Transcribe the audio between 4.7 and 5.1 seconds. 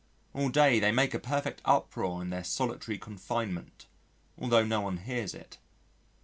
one